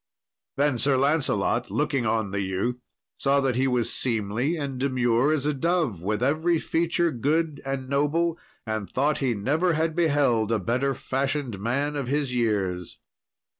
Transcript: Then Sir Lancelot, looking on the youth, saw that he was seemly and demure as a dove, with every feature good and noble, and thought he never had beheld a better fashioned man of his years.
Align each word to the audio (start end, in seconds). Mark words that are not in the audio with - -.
Then 0.57 0.79
Sir 0.79 0.97
Lancelot, 0.97 1.69
looking 1.69 2.07
on 2.07 2.31
the 2.31 2.41
youth, 2.41 2.81
saw 3.19 3.39
that 3.41 3.55
he 3.55 3.67
was 3.67 3.93
seemly 3.93 4.57
and 4.57 4.79
demure 4.79 5.31
as 5.31 5.45
a 5.45 5.53
dove, 5.53 6.01
with 6.01 6.23
every 6.23 6.57
feature 6.57 7.11
good 7.11 7.61
and 7.63 7.87
noble, 7.87 8.39
and 8.65 8.89
thought 8.89 9.19
he 9.19 9.35
never 9.35 9.73
had 9.73 9.95
beheld 9.95 10.51
a 10.51 10.57
better 10.57 10.95
fashioned 10.95 11.59
man 11.59 11.95
of 11.95 12.07
his 12.07 12.33
years. 12.33 12.97